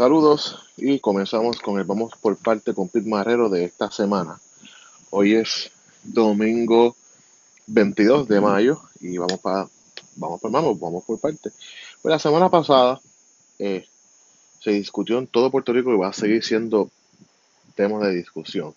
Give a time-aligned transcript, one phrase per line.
[0.00, 4.40] Saludos y comenzamos con el vamos por parte con Pete Marrero de esta semana.
[5.10, 5.70] Hoy es
[6.02, 6.96] domingo
[7.66, 9.68] 22 de mayo y vamos para
[10.16, 11.50] vamos por vamos, vamos por parte.
[12.00, 12.98] Pues la semana pasada
[13.58, 13.86] eh,
[14.58, 16.88] se discutió en todo Puerto Rico y va a seguir siendo
[17.74, 18.74] tema de discusión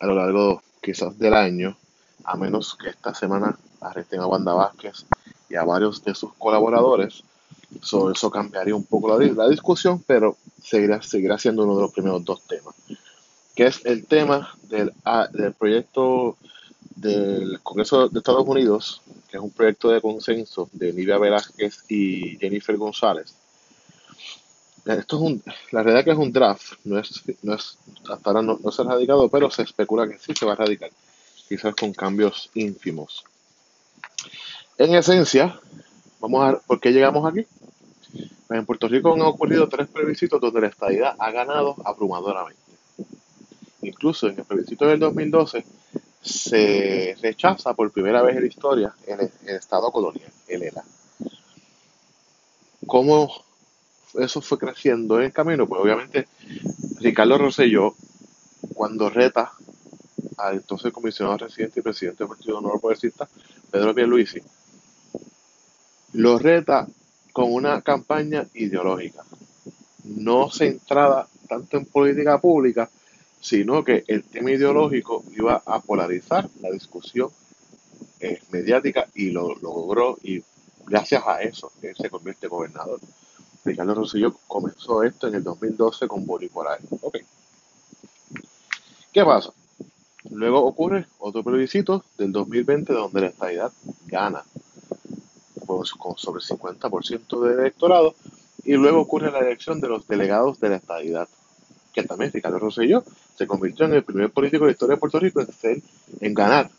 [0.00, 1.76] a lo largo quizás del año,
[2.24, 5.06] a menos que esta semana arresten a Wanda Vázquez
[5.48, 7.22] y a varios de sus colaboradores
[7.82, 12.24] eso cambiaría un poco la, la, discusión, pero seguirá, seguirá siendo uno de los primeros
[12.24, 12.74] dos temas,
[13.54, 14.92] que es el tema del,
[15.32, 16.36] del proyecto
[16.96, 22.36] del Congreso de Estados Unidos, que es un proyecto de consenso de Nivia Velázquez y
[22.38, 23.34] Jennifer González.
[24.84, 27.78] Esto es un, la realidad que es un draft, no es, no es,
[28.08, 30.56] hasta ahora no, no se ha radicado, pero se especula que sí se va a
[30.56, 30.90] radicar,
[31.48, 33.24] quizás con cambios ínfimos.
[34.76, 35.58] En esencia,
[36.24, 37.46] vamos a por qué llegamos aquí.
[38.48, 42.60] En Puerto Rico han ocurrido tres plebiscitos donde la estadidad ha ganado abrumadoramente.
[43.82, 45.64] Incluso en el plebiscito del 2012
[46.22, 50.82] se rechaza por primera vez en la historia el, Estado colonial, el ELA.
[52.86, 53.30] ¿Cómo
[54.14, 55.66] eso fue creciendo en el camino?
[55.66, 56.28] Pues obviamente
[57.00, 57.94] Ricardo Rosselló,
[58.72, 59.52] cuando reta
[60.38, 63.28] al entonces comisionado residente y presidente del Partido Nuevo Progresista,
[63.70, 64.40] Pedro Pierluisi,
[66.14, 66.86] lo reta
[67.32, 69.24] con una campaña ideológica,
[70.04, 72.88] no centrada tanto en política pública,
[73.40, 77.30] sino que el tema ideológico iba a polarizar la discusión
[78.20, 80.42] eh, mediática y lo, logró y
[80.86, 83.00] gracias a eso él se convierte en gobernador.
[83.64, 86.78] Ricardo Rosselló comenzó esto en el 2012 con Bolivar.
[87.00, 87.22] Okay.
[89.12, 89.50] ¿Qué pasa?
[90.30, 93.72] Luego ocurre otro plebiscito del 2020 donde la estabilidad
[94.06, 94.44] gana
[95.98, 98.14] con sobre el 50% del electorado,
[98.64, 101.28] y luego ocurre la elección de los delegados de la estadidad,
[101.92, 103.04] que también Ricardo Rosselló
[103.36, 105.82] se convirtió en el primer político de la historia de Puerto Rico en, ser,
[106.20, 106.70] en ganar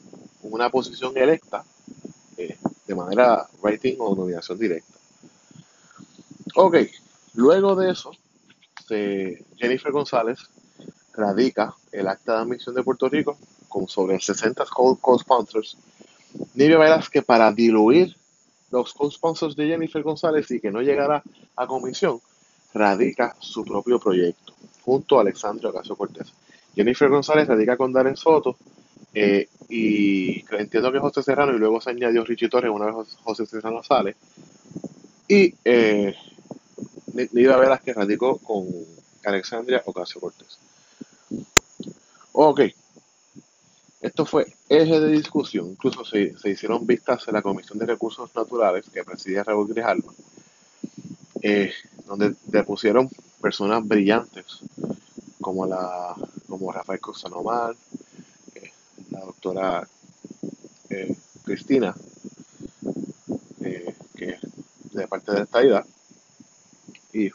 [0.41, 1.63] una posición electa
[2.37, 2.57] eh,
[2.87, 4.93] de manera rating o nominación directa.
[6.55, 6.77] Ok,
[7.33, 8.11] luego de eso,
[8.87, 10.39] Jennifer González
[11.13, 14.65] radica el acta de admisión de Puerto Rico con sobre 60
[15.01, 15.77] co-sponsors.
[16.53, 18.15] Nivea que para diluir
[18.75, 21.23] los co-sponsors de Jennifer González y que no llegará
[21.55, 22.19] a comisión,
[22.73, 24.53] radica su propio proyecto
[24.83, 26.27] junto a Alexandra Ocasio Cortés.
[26.75, 28.57] Jennifer González radica con Darren Soto
[29.13, 33.45] eh, y entiendo que José Serrano y luego se añadió Richie Torres una vez José
[33.45, 34.17] Serrano sale.
[35.29, 36.13] Y eh,
[37.31, 38.67] Nida que radicó con
[39.23, 40.59] Alexandria Ocasio Cortés.
[42.33, 42.61] Ok,
[44.15, 48.33] esto fue eje de discusión, incluso se, se hicieron vistas en la Comisión de Recursos
[48.33, 50.13] Naturales que presidía Raúl Grijalva,
[51.41, 51.73] eh,
[52.07, 53.09] donde depusieron
[53.41, 54.59] personas brillantes
[55.41, 56.15] como la
[56.47, 57.75] como Rafael Cosanomar,
[58.55, 58.71] eh,
[59.11, 59.85] la doctora
[60.89, 61.93] eh, Cristina,
[64.15, 64.39] que
[64.93, 65.85] de parte de esta idea,
[67.11, 67.29] y,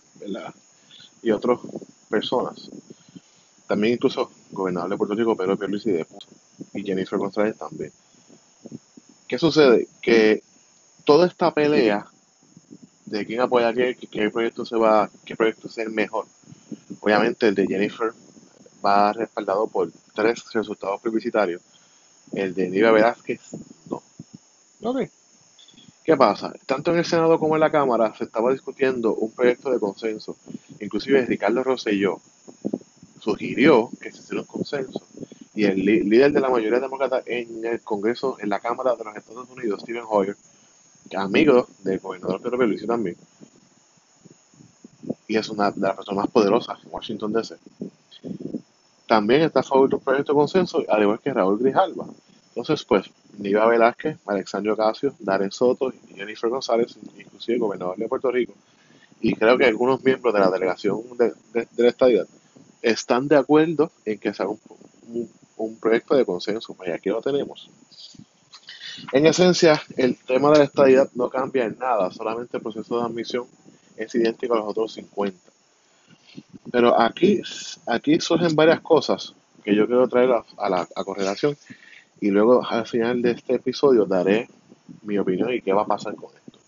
[1.21, 1.61] y otras
[2.09, 2.71] personas.
[3.67, 5.93] También incluso gobernador de Puerto Rico, Pedro Pierluisi,
[6.73, 7.93] y Jennifer González también.
[9.27, 9.89] ¿Qué sucede?
[10.01, 10.43] Que
[11.05, 12.07] toda esta pelea
[13.07, 16.27] de quién apoya qué, qué proyecto se va, qué proyecto es el mejor.
[17.01, 18.13] Obviamente el de Jennifer
[18.85, 21.63] va respaldado por tres resultados publicitarios.
[22.33, 23.41] El de Niva Velázquez,
[23.89, 24.03] no.
[24.83, 25.09] Ok.
[26.05, 26.53] ¿Qué pasa?
[26.67, 30.37] Tanto en el Senado como en la Cámara se estaba discutiendo un proyecto de consenso.
[30.81, 32.21] Inclusive Ricardo Rosselló
[33.21, 35.07] sugirió que se hiciera un consenso
[35.55, 39.17] y el líder de la mayoría demócrata en el Congreso, en la Cámara de los
[39.17, 40.37] Estados Unidos, Stephen Hoyer,
[41.17, 43.17] amigo del gobernador Pedro Pierluisi también,
[45.27, 47.57] y es una de las personas más poderosas en Washington DC,
[49.07, 52.07] también está a favor del proyecto de consenso, al igual que Raúl Grijalva.
[52.51, 58.07] Entonces, pues, Niva Velázquez, Alexandria Ocasio, Darren Soto y Jennifer González, inclusive el gobernador de
[58.07, 58.55] Puerto Rico,
[59.21, 61.33] y creo que algunos miembros de la delegación de,
[61.77, 62.27] la estadidad
[62.83, 64.61] están de acuerdo en que se haga un,
[65.09, 65.29] un
[65.77, 67.71] proyecto de consenso, pues aquí lo tenemos.
[69.13, 73.05] En esencia, el tema de la estadidad no cambia en nada, solamente el proceso de
[73.05, 73.47] admisión
[73.97, 75.39] es idéntico a los otros 50.
[76.71, 77.43] Pero aquí,
[77.87, 79.35] aquí surgen varias cosas
[79.65, 81.57] que yo quiero traer a, la correlación
[82.21, 84.49] y luego al final de este episodio daré
[85.03, 86.59] mi opinión y qué va a pasar con esto.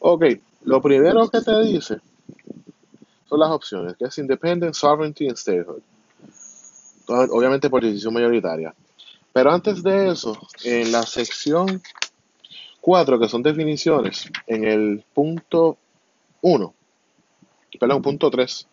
[0.00, 0.24] Ok,
[0.64, 2.00] lo primero que te dice
[3.28, 5.82] son las opciones, que es Independent, Sovereignty and Statehood
[7.06, 8.74] obviamente por decisión mayoritaria.
[9.32, 11.82] Pero antes de eso, en la sección
[12.80, 15.78] 4, que son definiciones, en el punto
[16.42, 16.74] 1,
[17.80, 18.66] perdón, punto 3,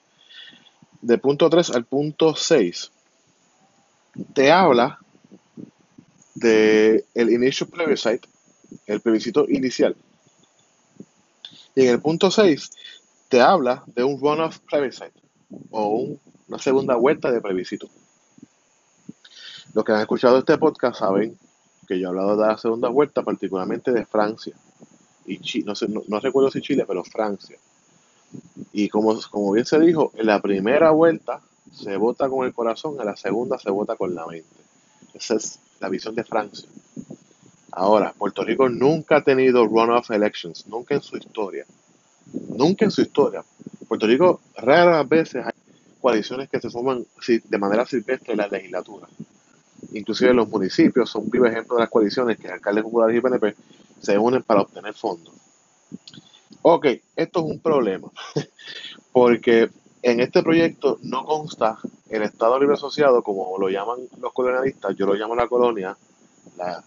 [1.01, 2.91] de punto 3 al punto 6,
[4.33, 4.99] te habla
[6.35, 8.27] de el initial plebiscite,
[8.85, 9.95] el plebiscito inicial.
[11.75, 12.71] Y en el punto 6
[13.29, 15.19] te habla de un runoff plebiscite
[15.69, 16.17] o
[16.47, 17.89] una segunda vuelta de plebiscito.
[19.73, 21.37] Los que han escuchado este podcast saben
[21.87, 24.53] que yo he hablado de la segunda vuelta, particularmente de Francia.
[25.25, 27.57] Y no, sé, no, recuerdo si Chile, pero Francia.
[28.73, 31.41] Y como, como bien se dijo, en la primera vuelta
[31.71, 34.47] se vota con el corazón, en la segunda se vota con la mente.
[35.13, 36.67] Esa es la visión de Francia.
[37.71, 41.65] Ahora, Puerto Rico nunca ha tenido runoff elections, nunca en su historia.
[42.49, 43.43] Nunca en su historia.
[43.87, 45.53] Puerto Rico raras veces hay
[46.01, 49.07] coaliciones que se forman de manera silvestre en la legislatura.
[49.91, 53.55] Inclusive los municipios son un vivo ejemplo de las coaliciones que alcaldes populares y PNP
[53.99, 55.33] se unen para obtener fondos.
[56.61, 56.85] Ok,
[57.15, 58.09] esto es un problema,
[59.11, 59.69] porque
[60.03, 61.77] en este proyecto no consta
[62.09, 65.97] el Estado Libre Asociado, como lo llaman los colonialistas, yo lo llamo la colonia,
[66.57, 66.83] la,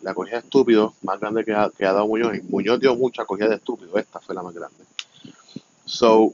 [0.00, 3.22] la acogida de estúpidos más grande que ha, que ha dado Muñoz, Muñoz dio mucha
[3.22, 4.84] acogida de estúpidos, esta fue la más grande.
[5.84, 6.32] So,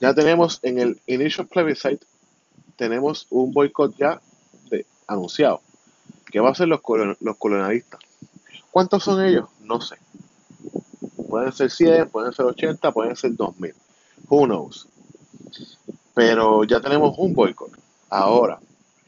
[0.00, 2.04] ya tenemos en el Initial Plebiscite,
[2.80, 4.22] tenemos un boicot ya
[5.06, 5.60] anunciado,
[6.32, 6.80] que va a ser los,
[7.20, 8.00] los colonialistas.
[8.70, 9.50] ¿Cuántos son ellos?
[9.60, 9.96] No sé.
[11.28, 13.74] Pueden ser 100, pueden ser 80, pueden ser 2000.
[14.30, 14.88] Who knows?
[16.14, 17.70] Pero ya tenemos un boicot.
[18.08, 18.58] Ahora,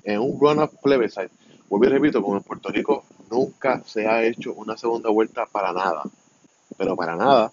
[0.04, 1.30] en un run-up plebiscite,
[1.70, 5.72] vuelvo y repito, como en Puerto Rico nunca se ha hecho una segunda vuelta para
[5.72, 6.02] nada.
[6.76, 7.50] Pero para nada.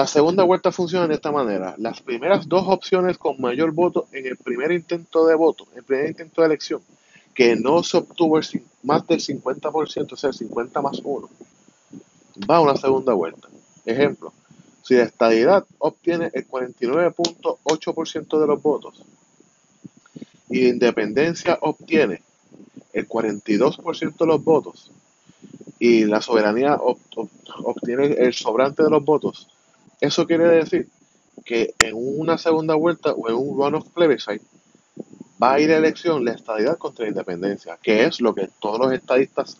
[0.00, 1.74] La segunda vuelta funciona de esta manera.
[1.76, 6.06] Las primeras dos opciones con mayor voto en el primer intento de voto, el primer
[6.08, 6.80] intento de elección,
[7.34, 8.40] que no se obtuvo
[8.82, 11.28] más del 50%, o sea, el 50 más 1,
[12.50, 13.48] va a una segunda vuelta.
[13.84, 14.32] Ejemplo,
[14.82, 19.04] si la estadidad obtiene el 49.8% de los votos
[20.48, 22.22] y independencia obtiene
[22.94, 24.92] el 42% de los votos
[25.78, 29.50] y la soberanía obtiene el sobrante de los votos,
[30.00, 30.88] eso quiere decir
[31.44, 34.44] que en una segunda vuelta o en un runoff plebiscite
[35.42, 38.78] va a ir a elección la estadidad contra la independencia, que es lo que todos
[38.78, 39.56] los estadistas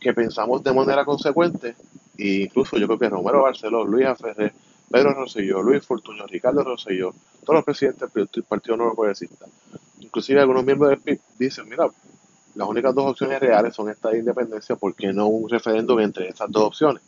[0.00, 1.74] que pensamos de manera consecuente
[2.18, 4.52] e incluso yo creo que Romero Barceló, Luis Aferré,
[4.90, 7.12] Pedro Rosselló, Luis Fortuño, Ricardo Rosselló,
[7.42, 9.46] todos los presidentes del Partido Nuevo Progresista,
[10.00, 11.88] inclusive algunos miembros del PIB dicen, mira,
[12.54, 16.28] las únicas dos opciones reales son esta de independencia, ¿por qué no un referéndum entre
[16.28, 17.02] esas dos opciones?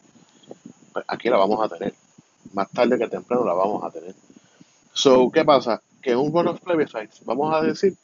[0.93, 1.95] Pues aquí la vamos a tener,
[2.53, 4.15] más tarde que temprano la vamos a tener.
[4.93, 5.81] So, ¿qué pasa?
[6.03, 7.97] Que un bonus plebiscite vamos a decir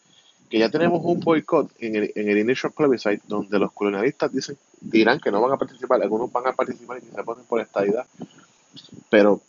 [0.49, 4.57] que ya tenemos un boicot en el, en el initial plebiscite donde los colonialistas dicen,
[4.81, 8.07] dirán que no van a participar, algunos van a participar y se ponen por estadidad,
[9.11, 9.41] pero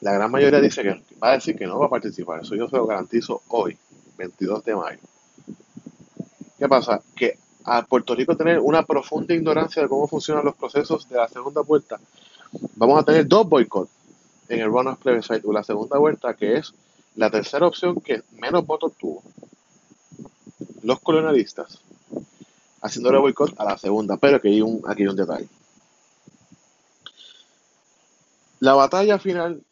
[0.00, 2.68] la gran mayoría dice que va a decir que no va a participar, eso yo
[2.68, 3.76] se lo garantizo hoy,
[4.18, 5.00] 22 de mayo.
[6.58, 7.02] ¿Qué pasa?
[7.16, 11.28] Que a Puerto Rico tener una profunda ignorancia de cómo funcionan los procesos de la
[11.28, 11.98] segunda vuelta,
[12.76, 13.90] vamos a tener dos boicots
[14.50, 16.74] en el runoff plebiscite o la segunda vuelta, que es
[17.14, 19.22] la tercera opción que menos votos tuvo
[20.82, 21.78] los colonialistas
[22.82, 25.48] haciéndole boicot a la segunda, pero aquí hay un, aquí hay un detalle.
[28.58, 29.62] La batalla final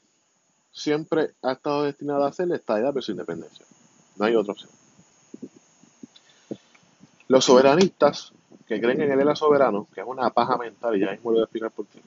[0.71, 3.65] siempre ha estado destinada a ser la estadidad versus independencia.
[4.17, 4.71] No hay otra opción.
[7.27, 8.33] Los soberanistas
[8.67, 11.37] que creen en el ELA soberano, que es una paja mental, y ya mismo lo
[11.37, 12.01] voy a explicar por qué,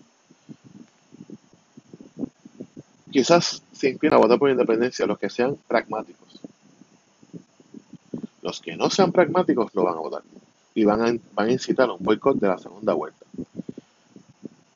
[3.11, 6.39] quizás se inclina a votar por independencia los que sean pragmáticos.
[8.41, 10.23] Los que no sean pragmáticos lo van a votar
[10.73, 13.25] y van a, van a incitar a un boicot de la segunda vuelta.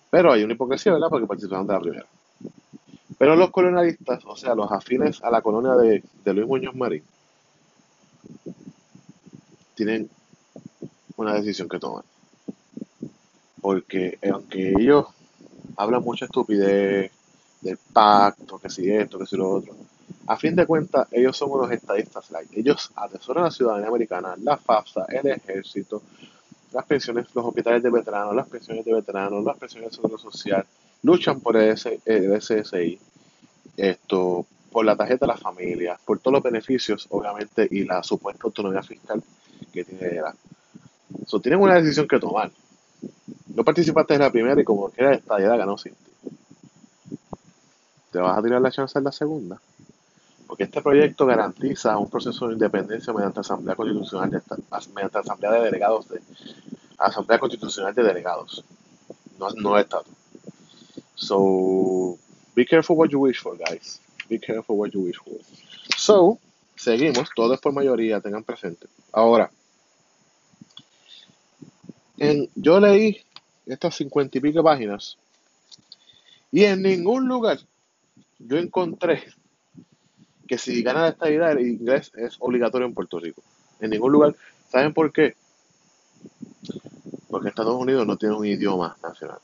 [0.09, 1.09] Pero hay una hipocresía, ¿verdad?
[1.09, 2.05] Porque participaron de la primera.
[3.17, 7.03] Pero los colonialistas, o sea, los afines a la colonia de, de Luis Muñoz Marín,
[9.73, 10.09] tienen
[11.15, 12.03] una decisión que tomar.
[13.61, 15.07] Porque aunque ellos
[15.77, 17.11] hablan mucha estupidez
[17.65, 19.73] del pacto, que si esto, que si lo otro,
[20.27, 25.05] a fin de cuentas, ellos son unos estadistas Ellos atesoran la ciudadanía americana, la FAFSA,
[25.09, 26.01] el ejército,
[26.71, 30.65] las pensiones, los hospitales de veteranos, las pensiones de veteranos, las pensiones de seguro social,
[31.03, 32.99] luchan por el, SSI,
[33.77, 38.41] esto, por la tarjeta de la familia, por todos los beneficios, obviamente, y la supuesta
[38.43, 39.23] autonomía fiscal
[39.73, 40.35] que tiene la.
[41.25, 42.51] So, tienen una decisión que tomar.
[43.55, 46.11] No participaste en la primera y como quiera esta idea ganó sin ti.
[48.15, 49.59] ¿Te vas a tirar la chance en la segunda?
[50.47, 54.41] porque este proyecto garantiza un proceso de independencia mediante asamblea constitucional de,
[54.93, 56.21] mediante asamblea de delegados de
[56.97, 58.63] asamblea constitucional de delegados,
[59.37, 60.05] no, no de estado.
[61.15, 62.17] So,
[62.55, 63.99] be careful what you wish for, guys.
[64.29, 65.33] Be careful what you wish for.
[65.97, 66.39] So,
[66.77, 68.87] seguimos, todo es por mayoría, tengan presente.
[69.11, 69.51] Ahora,
[72.17, 73.21] en, yo leí
[73.65, 75.17] estas cincuenta y pico páginas
[76.49, 77.59] y en ningún lugar
[78.39, 79.23] yo encontré
[80.47, 83.41] que si gana la estabilidad el inglés es obligatorio en Puerto Rico.
[83.79, 84.35] En ningún lugar.
[84.69, 85.35] ¿Saben por qué?
[87.29, 89.39] Porque Estados Unidos no tiene un idioma nacional.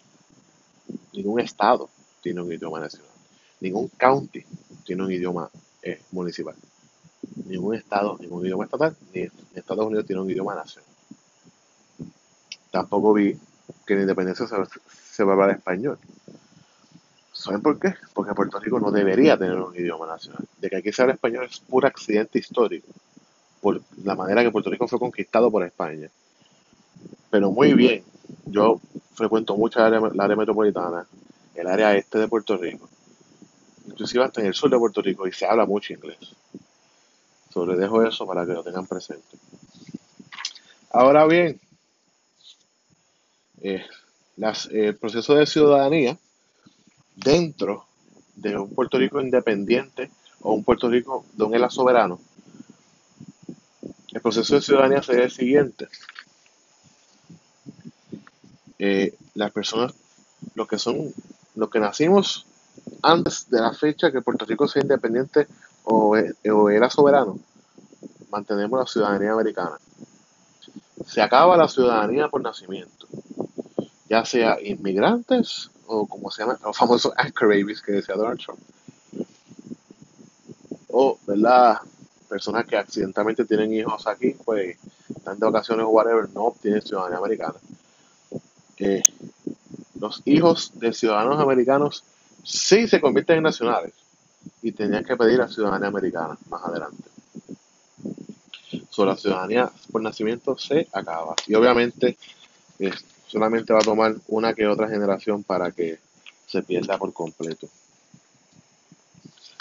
[1.13, 1.89] Ningún estado
[2.21, 3.09] tiene un idioma nacional.
[3.59, 4.43] Ningún county
[4.85, 5.49] tiene un idioma
[5.81, 6.55] eh, municipal.
[7.45, 10.89] Ningún estado, ningún idioma estatal, ni Estados Unidos tiene un idioma nacional.
[12.71, 13.37] Tampoco vi
[13.85, 14.55] que en la independencia se,
[14.89, 15.99] se va a hablar español.
[17.41, 17.95] ¿Saben por qué?
[18.13, 20.45] Porque Puerto Rico no debería tener un idioma nacional.
[20.59, 22.87] De que aquí se habla español es puro accidente histórico,
[23.59, 26.07] por la manera que Puerto Rico fue conquistado por España.
[27.31, 28.03] Pero muy bien,
[28.45, 28.79] yo
[29.15, 31.07] frecuento mucho el área, la área metropolitana,
[31.55, 32.87] el área este de Puerto Rico,
[33.87, 36.35] inclusive hasta en el sur de Puerto Rico, y se habla mucho inglés.
[37.49, 39.35] Sobre dejo eso para que lo tengan presente.
[40.91, 41.59] Ahora bien,
[43.63, 43.83] eh,
[44.69, 46.19] el proceso de ciudadanía
[47.23, 47.85] dentro
[48.35, 50.11] de un Puerto Rico independiente
[50.41, 52.19] o un Puerto Rico de un ELA soberano,
[54.11, 55.87] el proceso de ciudadanía sería el siguiente.
[58.79, 59.93] Eh, las personas,
[60.55, 61.13] los que son,
[61.55, 62.47] los que nacimos
[63.03, 65.47] antes de la fecha que Puerto Rico sea independiente
[65.83, 66.15] o,
[66.51, 67.39] o era soberano,
[68.31, 69.77] mantenemos la ciudadanía americana.
[71.05, 73.07] Se acaba la ciudadanía por nacimiento,
[74.09, 78.59] ya sea inmigrantes o como se llama, los famosos anchor babies que decía Donald Trump.
[80.87, 81.79] O, ¿verdad?
[82.29, 84.77] Personas que accidentalmente tienen hijos aquí, pues
[85.15, 87.55] están de vacaciones o whatever, no obtienen ciudadanía americana.
[88.77, 89.03] Eh,
[89.99, 92.03] los hijos de ciudadanos americanos
[92.43, 93.93] sí se convierten en nacionales
[94.61, 97.03] y tenían que pedir la ciudadanía americana más adelante.
[98.89, 101.35] So, la ciudadanía por nacimiento se acaba.
[101.47, 102.17] Y obviamente,
[102.79, 102.91] eh,
[103.31, 105.99] solamente va a tomar una que otra generación para que
[106.45, 107.69] se pierda por completo.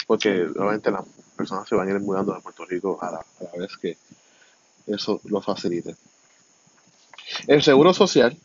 [0.05, 1.05] Porque obviamente las
[1.37, 3.25] personas se van a ir mudando de Puerto Rico a la,
[3.57, 3.97] vez que
[4.87, 5.95] eso lo facilite.
[7.47, 8.37] El seguro social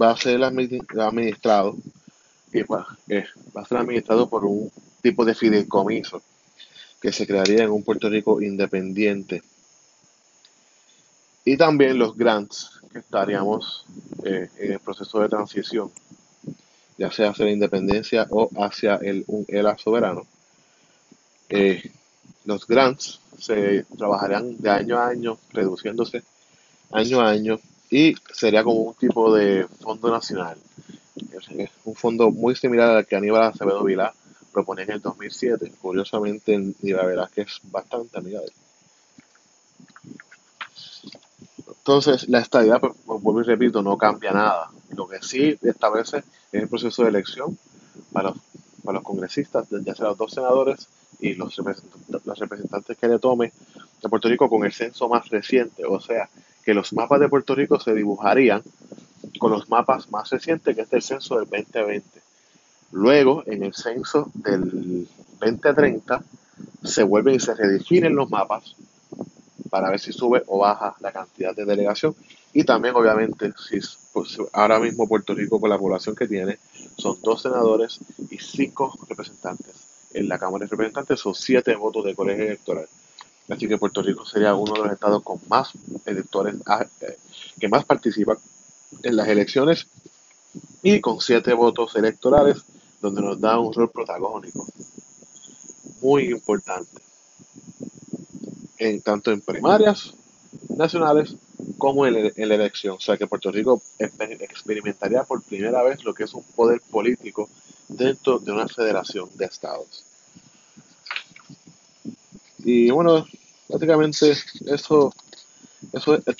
[0.00, 1.76] va a ser administrado
[2.52, 2.64] y eh,
[3.56, 6.20] va a ser administrado por un tipo de fideicomiso
[7.00, 9.42] que se crearía en un Puerto Rico independiente.
[11.44, 13.84] Y también los grants estaríamos
[14.24, 15.90] eh, en el proceso de transición,
[16.96, 20.26] ya sea hacia la independencia o hacia el, un ELA soberano.
[21.48, 21.90] Eh,
[22.44, 26.22] los grants se trabajarían de año a año, reduciéndose
[26.92, 27.58] año a año,
[27.90, 30.56] y sería como un tipo de fondo nacional.
[31.50, 34.12] Es un fondo muy similar al que Aníbal Acevedo Vilá
[34.52, 35.72] proponía en el 2007.
[35.80, 38.52] Curiosamente, Aníbal que es bastante amiga de él.
[41.86, 44.70] Entonces, la estadidad, pues, pues, vuelvo y repito, no cambia nada.
[44.96, 47.58] Lo que sí establece es el proceso de elección
[48.10, 48.38] para los,
[48.82, 50.88] para los congresistas, ya sea los dos senadores
[51.20, 53.52] y los representantes, los representantes que le tome
[54.02, 55.84] de Puerto Rico con el censo más reciente.
[55.84, 56.30] O sea,
[56.64, 58.62] que los mapas de Puerto Rico se dibujarían
[59.38, 62.02] con los mapas más recientes, que es el censo del 2020.
[62.92, 65.06] Luego, en el censo del
[65.38, 66.22] 2030,
[66.82, 68.74] se vuelven y se redefinen los mapas
[69.74, 72.14] para ver si sube o baja la cantidad de delegación.
[72.52, 73.80] Y también, obviamente, si
[74.12, 76.60] pues, ahora mismo Puerto Rico, con la población que tiene,
[76.96, 77.98] son dos senadores
[78.30, 79.74] y cinco representantes.
[80.12, 82.86] En la Cámara de Representantes son siete votos de colegio electoral.
[83.48, 85.70] Así que Puerto Rico sería uno de los estados con más
[86.06, 87.18] electores ah, eh,
[87.58, 88.38] que más participan
[89.02, 89.88] en las elecciones
[90.84, 92.58] y con siete votos electorales,
[93.00, 94.68] donde nos da un rol protagónico
[96.00, 97.02] muy importante
[98.84, 100.12] en, tanto en primarias
[100.68, 101.36] nacionales
[101.78, 102.96] como en, la elección.
[102.96, 107.48] O sea que Puerto Rico experimentaría por primera vez lo que es un poder político
[107.88, 110.04] dentro de una federación de estados.
[112.58, 113.26] Y bueno,
[113.68, 114.32] básicamente
[114.66, 115.12] eso,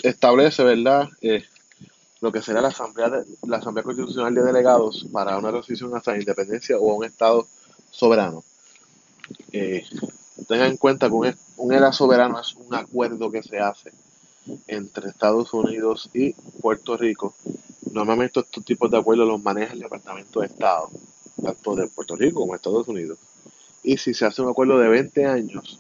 [0.03, 1.09] establece, ¿verdad?
[1.21, 1.45] Eh,
[2.21, 6.95] lo que será la Asamblea, Constitucional de Delegados para una transición hasta la independencia o
[6.95, 7.47] un Estado
[7.91, 8.43] soberano.
[9.53, 9.85] Eh,
[10.45, 13.93] tengan en cuenta que un, un ERA soberano es un acuerdo que se hace
[14.67, 17.35] entre Estados Unidos y Puerto Rico.
[17.93, 20.91] Normalmente estos tipos de acuerdos los maneja el Departamento de Estado,
[21.43, 23.19] tanto de Puerto Rico como de Estados Unidos.
[23.83, 25.79] Y si se hace un acuerdo de 20 años,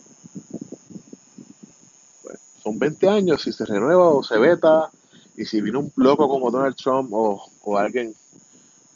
[2.22, 4.90] pues, son 20 años, si se renueva o se veta,
[5.36, 8.14] y si viene un loco como Donald Trump o, o alguien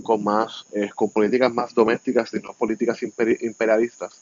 [0.03, 4.21] con más, eh, con políticas más domésticas y no políticas imperialistas,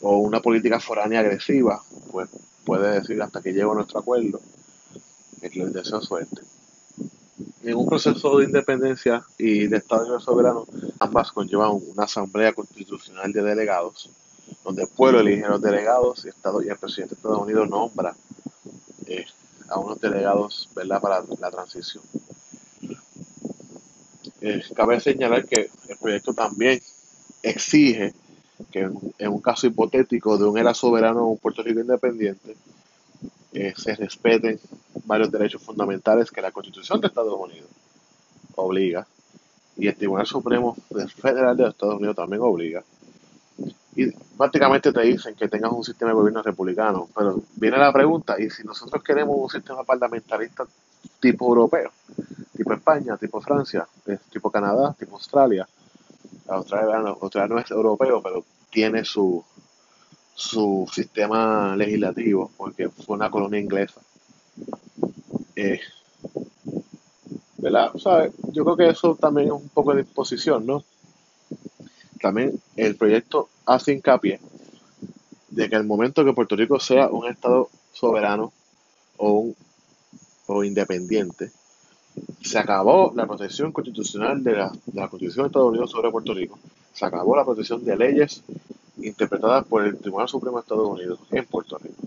[0.00, 2.28] o una política foránea agresiva, pues
[2.64, 4.40] puede decir hasta que llegue a nuestro acuerdo,
[5.40, 6.42] que les deseo suerte.
[7.64, 10.66] Un proceso de independencia y de Estado soberano,
[10.98, 14.10] ambas conllevan una asamblea constitucional de delegados,
[14.64, 17.68] donde el pueblo elige a los delegados y, Estado, y el presidente de Estados Unidos
[17.68, 18.14] nombra
[19.06, 19.26] eh,
[19.68, 21.00] a unos delegados ¿verdad?
[21.00, 22.02] para la transición.
[24.40, 26.80] Eh, cabe señalar que el proyecto también
[27.42, 28.14] exige
[28.70, 32.56] que en, un caso hipotético de un era soberano o un Puerto Rico independiente,
[33.52, 34.60] eh, se respeten
[35.04, 37.68] varios derechos fundamentales que la Constitución de Estados Unidos
[38.54, 39.06] obliga
[39.76, 40.76] y el Tribunal Supremo
[41.16, 42.82] Federal de Estados Unidos también obliga.
[43.94, 48.40] Y prácticamente te dicen que tengas un sistema de gobierno republicano, pero viene la pregunta,
[48.40, 50.64] ¿y si nosotros queremos un sistema parlamentarista
[51.20, 51.90] tipo europeo,
[52.56, 55.66] tipo España, tipo Francia, eh, tipo Canadá, tipo Australia?
[56.48, 59.44] Australia, Australia no es europeo, pero tiene su,
[60.34, 64.00] su sistema legislativo, porque fue una colonia inglesa.
[65.56, 65.80] Eh,
[67.58, 67.92] ¿verdad?
[68.52, 70.84] yo creo que eso también es un poco de disposición, ¿no?
[72.20, 74.40] También el proyecto hace hincapié
[75.50, 78.52] de que el momento que Puerto Rico sea un Estado soberano
[79.16, 79.52] o,
[80.46, 81.50] o independiente,
[82.40, 86.34] se acabó la protección constitucional de la, de la Constitución de Estados Unidos sobre Puerto
[86.34, 86.58] Rico,
[86.98, 88.42] se acabó la protección de leyes
[88.96, 92.02] interpretadas por el Tribunal Supremo de Estados Unidos en Puerto Rico.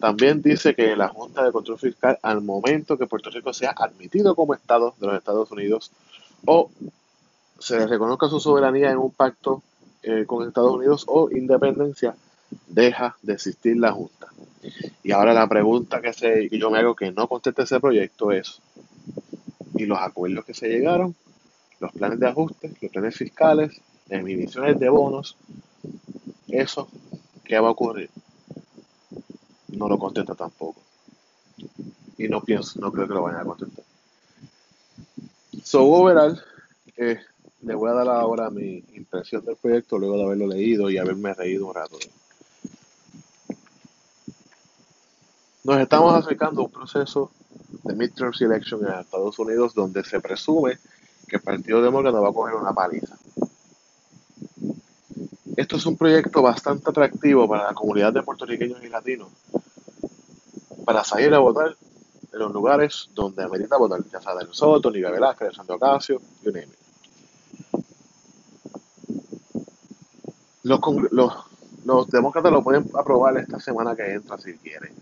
[0.00, 4.34] También dice que la Junta de Control Fiscal, al momento que Puerto Rico sea admitido
[4.34, 5.92] como Estado de los Estados Unidos
[6.44, 6.70] o
[7.60, 9.62] se le reconozca su soberanía en un pacto
[10.02, 12.16] eh, con Estados Unidos o independencia,
[12.66, 14.26] deja de existir la Junta.
[15.04, 18.32] Y ahora la pregunta que, se, que yo me hago que no conteste ese proyecto
[18.32, 18.60] es,
[19.76, 21.14] ¿y los acuerdos que se llegaron?
[21.78, 25.36] Los planes de ajuste, los planes fiscales, emisiones de bonos,
[26.48, 26.88] eso,
[27.44, 28.10] ¿qué va a ocurrir?
[29.68, 30.80] No lo contesta tampoco.
[32.18, 33.84] Y no pienso, no creo que lo vayan a contestar.
[35.62, 36.40] So, overall,
[36.96, 37.18] eh,
[37.62, 41.34] le voy a dar ahora mi impresión del proyecto luego de haberlo leído y haberme
[41.34, 41.98] reído un rato.
[45.64, 47.32] Nos estamos acercando a un proceso
[47.82, 50.78] de midterm election en Estados Unidos donde se presume
[51.26, 53.16] que el Partido Demócrata va a coger una paliza.
[55.56, 59.28] Esto es un proyecto bastante atractivo para la comunidad de puertorriqueños y latinos
[60.84, 61.74] para salir a votar
[62.32, 66.52] en los lugares donde amerita votar, ya sea del Soto, Liga Velázquez, Santo Ocasio, you
[66.52, 66.68] name
[70.62, 70.80] Los,
[71.12, 71.32] los,
[71.84, 74.92] los demócratas lo pueden aprobar esta semana que entra si quieren.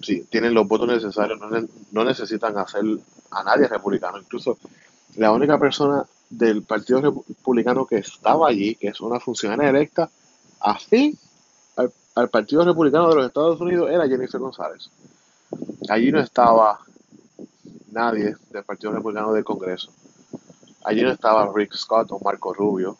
[0.00, 1.38] Si tienen los votos necesarios,
[1.90, 2.84] no necesitan hacer
[3.30, 4.18] a nadie republicano.
[4.18, 4.58] Incluso
[5.16, 10.08] la única persona del Partido Republicano que estaba allí, que es una funcionaria electa,
[10.60, 11.16] afín
[11.76, 14.90] al, al, Partido Republicano de los Estados Unidos, era Jennifer González.
[15.88, 16.80] Allí no estaba
[17.90, 19.92] nadie del Partido Republicano del Congreso.
[20.84, 22.96] Allí no estaba Rick Scott o Marco Rubio.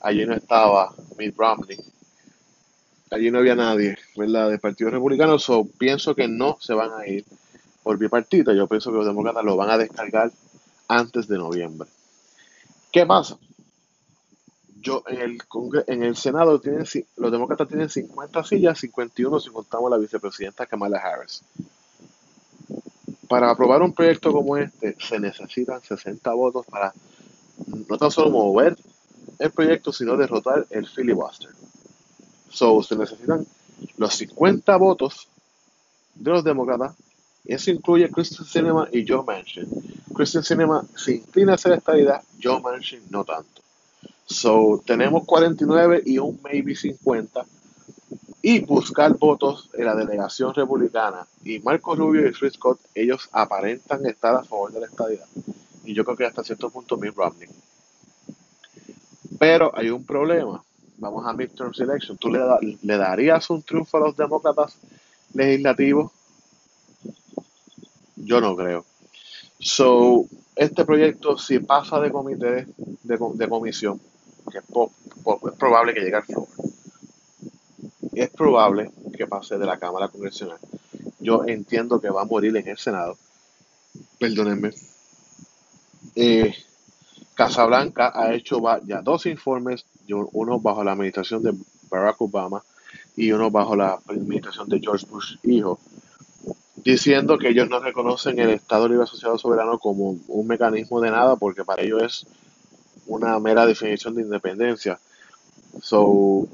[0.00, 1.78] Allí no estaba Mitt Romney.
[3.10, 4.48] Allí no había nadie, ¿verdad?
[4.48, 5.38] Del Partido Republicano.
[5.38, 7.24] So, pienso que no se van a ir
[7.82, 8.54] por bipartita.
[8.54, 10.32] Yo pienso que los demócratas lo van a descargar
[10.88, 11.88] antes de noviembre.
[12.94, 13.36] ¿Qué pasa?
[14.80, 15.38] Yo, en el,
[15.88, 20.98] en el Senado tienen, los demócratas tienen 50 sillas, 51 si contamos la vicepresidenta Kamala
[20.98, 21.42] Harris.
[23.28, 26.94] Para aprobar un proyecto como este se necesitan 60 votos para
[27.88, 28.76] no tan solo mover
[29.40, 31.50] el proyecto, sino derrotar el filibuster.
[32.48, 33.44] So, se necesitan
[33.96, 35.26] los 50 votos
[36.14, 36.94] de los demócratas
[37.44, 39.68] eso incluye Christian Cinema y Joe Manchin.
[40.14, 43.62] Christian Cinema se inclina a hacer esta idea, Joe Manchin no tanto.
[44.26, 47.44] So, tenemos 49 y un maybe 50
[48.40, 51.26] y buscar votos en la delegación republicana.
[51.44, 55.26] Y Marco Rubio y Chris Scott, ellos aparentan estar a favor de la estadidad.
[55.84, 57.48] Y yo creo que hasta cierto punto Mitt Romney.
[59.38, 60.62] Pero hay un problema.
[60.98, 62.16] Vamos a midterm selection.
[62.16, 62.40] ¿Tú le,
[62.82, 64.78] le darías un triunfo a los demócratas
[65.34, 66.12] legislativos
[68.24, 68.84] yo no creo.
[69.58, 72.66] So, este proyecto, si pasa de comité,
[73.02, 74.00] de, comisión,
[74.50, 74.64] que es,
[75.58, 76.46] probable que llegue al floor,
[78.12, 80.58] es probable que pase de la Cámara Congresional.
[81.20, 83.16] Yo entiendo que va a morir en el Senado.
[84.18, 84.72] Perdónenme.
[86.14, 86.54] Eh,
[87.34, 91.54] Casablanca ha hecho ya dos informes, uno bajo la administración de
[91.90, 92.62] Barack Obama
[93.16, 95.80] y uno bajo la administración de George Bush hijo,
[96.84, 101.36] diciendo que ellos no reconocen el Estado Libre Asociado Soberano como un mecanismo de nada
[101.36, 102.26] porque para ellos es
[103.06, 104.98] una mera definición de independencia.
[105.80, 106.46] So,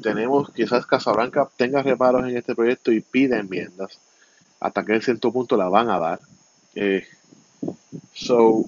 [0.00, 3.98] tenemos quizás Casablanca tenga reparos en este proyecto y pide enmiendas.
[4.58, 6.20] Hasta que en cierto punto la van a dar.
[6.74, 7.04] Eh,
[8.14, 8.64] so,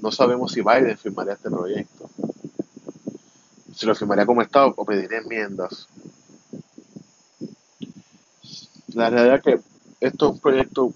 [0.00, 2.08] no sabemos si Biden firmaría este proyecto.
[3.74, 5.88] Si lo firmaría como Estado o pediría enmiendas.
[8.94, 9.71] La realidad es que
[10.02, 10.92] esto es un proyecto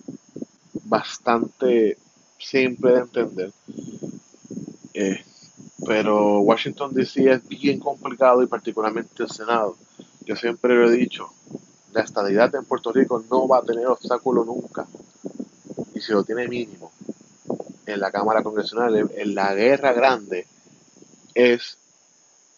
[0.84, 1.96] bastante
[2.38, 3.52] simple de entender.
[4.94, 5.24] Eh,
[5.86, 9.76] pero Washington DC es bien complicado y particularmente el Senado.
[10.24, 11.30] Yo siempre lo he dicho,
[11.92, 14.84] la estabilidad en Puerto Rico no va a tener obstáculo nunca.
[15.94, 16.90] Y si lo tiene mínimo
[17.86, 20.48] en la Cámara Congresional, en la guerra grande,
[21.32, 21.78] es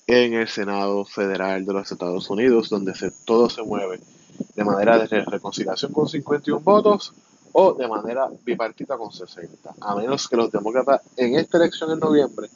[0.06, 4.00] en el Senado Federal de los Estados Unidos, donde se, todo se mueve
[4.59, 7.12] de manera de reconciliación con 51 votos
[7.53, 9.75] o de manera bipartita con 60.
[9.81, 12.49] A menos que los demócratas en esta elección en noviembre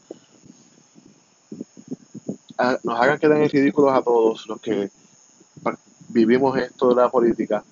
[2.83, 4.91] nos hagan quedar en ridículos a todos los que
[6.09, 7.63] vivimos esto de la política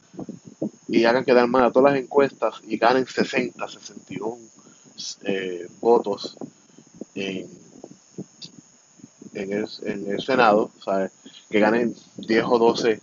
[0.86, 4.36] y hagan quedar mal a todas las encuestas y ganen 60, 61
[5.24, 6.36] eh, votos
[7.16, 7.48] en,
[9.34, 11.10] en, el, en el Senado, ¿sabes?
[11.50, 13.00] que ganen 10 o 12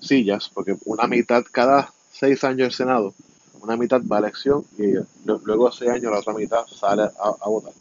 [0.00, 3.14] sillas, porque una mitad cada 6 años el Senado,
[3.60, 7.48] una mitad va a elección y luego de 6 años la otra mitad sale a
[7.48, 7.72] votar.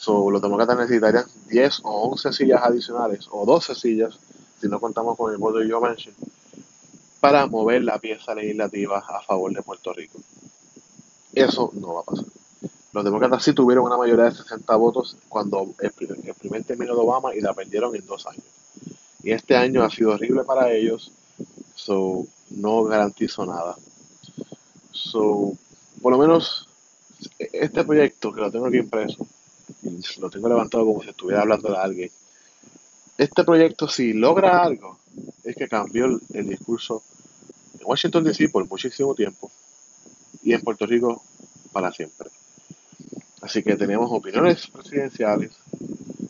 [0.00, 4.18] So, los demócratas necesitarían 10 o 11 sillas adicionales, o 12 sillas,
[4.58, 6.14] si no contamos con el voto de Joe Manchin,
[7.20, 10.18] para mover la pieza legislativa a favor de Puerto Rico.
[11.34, 12.24] Eso no va a pasar.
[12.92, 17.34] Los demócratas sí tuvieron una mayoría de 60 votos cuando el primer, término de Obama
[17.34, 18.44] y la perdieron en dos años.
[19.22, 21.12] Y este año ha sido horrible para ellos,
[21.84, 23.76] so no garantizo nada.
[24.92, 25.56] So,
[26.02, 26.68] por lo menos
[27.38, 29.26] este proyecto que lo tengo aquí impreso,
[30.18, 32.10] lo tengo levantado como si estuviera hablando de alguien.
[33.16, 34.98] Este proyecto, si logra algo,
[35.44, 37.02] es que cambió el, discurso
[37.78, 39.50] en Washington DC por muchísimo tiempo
[40.42, 41.22] y en Puerto Rico
[41.72, 42.30] para siempre.
[43.42, 45.52] Así que tenemos opiniones presidenciales,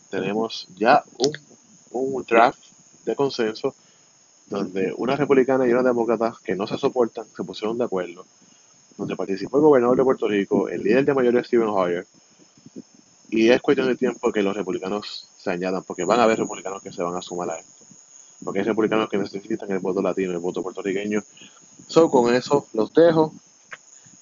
[0.09, 1.33] tenemos ya un,
[1.91, 2.59] un draft
[3.05, 3.75] de consenso
[4.51, 8.25] donde una republicana y una demócrata que no se soportan se pusieron de acuerdo,
[8.97, 12.05] donde participó el gobernador de Puerto Rico, el líder de mayoría Stephen Hoyer,
[13.29, 16.83] y es cuestión de tiempo que los republicanos se añadan, porque van a haber republicanos
[16.83, 17.85] que se van a sumar a esto.
[18.43, 21.23] Porque hay republicanos que necesitan el voto latino, el voto puertorriqueño.
[21.87, 23.33] So, con eso los dejo.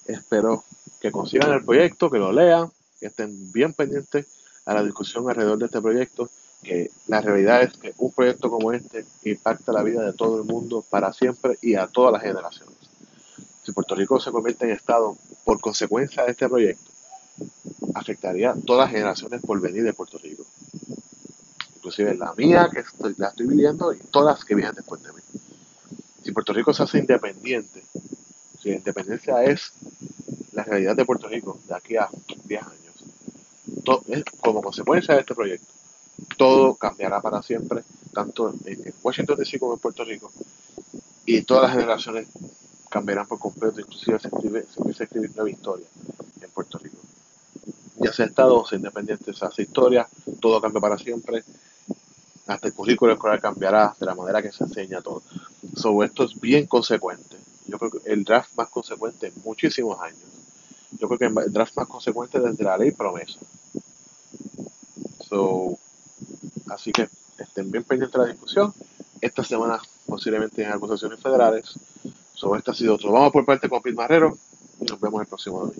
[0.06, 0.62] Espero
[1.00, 4.26] que consigan el proyecto, que lo lean, que estén bien pendientes
[4.64, 6.30] a la discusión alrededor de este proyecto,
[6.62, 10.44] que la realidad es que un proyecto como este impacta la vida de todo el
[10.44, 12.76] mundo para siempre y a todas las generaciones.
[13.62, 16.90] Si Puerto Rico se convierte en Estado por consecuencia de este proyecto,
[17.94, 20.44] afectaría a todas las generaciones por venir de Puerto Rico.
[21.76, 25.20] Inclusive la mía, que estoy, la estoy viviendo, y todas que vienen después de mí.
[26.22, 27.82] Si Puerto Rico se hace independiente,
[28.60, 29.72] si la independencia es
[30.52, 32.08] la realidad de Puerto Rico de aquí a
[32.44, 32.76] 10 años,
[34.40, 35.79] como consecuencia de este proyecto,
[36.40, 37.82] todo cambiará para siempre,
[38.14, 40.32] tanto en Washington DC como en Puerto Rico,
[41.26, 42.28] y todas las generaciones
[42.88, 45.86] cambiarán por completo, inclusive se, empieza a escribir nueva historia
[46.40, 46.96] en Puerto Rico
[47.98, 50.08] ya sea Estado o sea independiente, se hace historia,
[50.40, 51.44] todo cambia para siempre,
[52.46, 55.22] hasta el currículo escolar cambiará de la manera que se enseña todo.
[55.76, 57.36] So, esto es bien consecuente.
[57.66, 60.24] Yo creo que el draft más consecuente en muchísimos años.
[60.98, 63.38] Yo creo que el draft más consecuente desde la ley promesa.
[65.28, 65.78] So,
[66.80, 68.72] así que estén bien pendientes de la discusión.
[69.20, 71.74] Esta semana posiblemente en acusaciones federales.
[72.34, 73.12] So, este ha sido otro.
[73.12, 74.38] Vamos por parte con Pete Marrero
[74.80, 75.79] y nos vemos el próximo domingo.